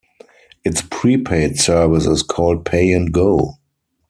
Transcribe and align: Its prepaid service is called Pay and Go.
Its 0.63 0.81
prepaid 0.89 1.59
service 1.59 2.07
is 2.07 2.23
called 2.23 2.65
Pay 2.65 2.91
and 2.91 3.13
Go. 3.13 3.57